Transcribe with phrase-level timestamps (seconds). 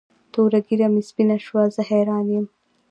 [0.33, 2.45] توره ږیره مې سپینه شوه زه حیران یم.